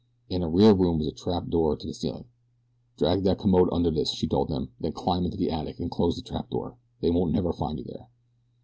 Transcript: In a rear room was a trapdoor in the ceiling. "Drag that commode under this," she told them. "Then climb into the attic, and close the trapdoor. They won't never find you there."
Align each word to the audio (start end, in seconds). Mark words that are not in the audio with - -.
In 0.29 0.41
a 0.41 0.49
rear 0.49 0.73
room 0.73 0.97
was 0.97 1.05
a 1.05 1.11
trapdoor 1.11 1.77
in 1.79 1.85
the 1.87 1.93
ceiling. 1.93 2.25
"Drag 2.97 3.21
that 3.21 3.37
commode 3.37 3.69
under 3.71 3.91
this," 3.91 4.11
she 4.11 4.27
told 4.27 4.47
them. 4.47 4.71
"Then 4.79 4.93
climb 4.93 5.25
into 5.25 5.37
the 5.37 5.51
attic, 5.51 5.79
and 5.79 5.91
close 5.91 6.15
the 6.15 6.23
trapdoor. 6.23 6.75
They 7.01 7.11
won't 7.11 7.33
never 7.33 7.53
find 7.53 7.77
you 7.77 7.85
there." 7.85 8.07